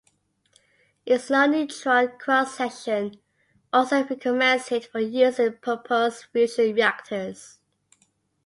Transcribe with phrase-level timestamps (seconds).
[1.05, 3.19] Its low neutron cross-section
[3.71, 7.59] also recommends it for use in proposed fusion reactors.